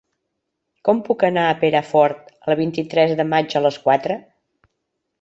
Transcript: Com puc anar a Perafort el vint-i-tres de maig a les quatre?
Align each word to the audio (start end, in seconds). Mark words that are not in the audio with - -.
Com 0.89 1.01
puc 1.09 1.25
anar 1.29 1.43
a 1.51 1.59
Perafort 1.65 2.33
el 2.49 2.59
vint-i-tres 2.63 3.17
de 3.23 3.29
maig 3.37 3.57
a 3.57 3.65
les 3.69 3.81
quatre? 3.89 4.21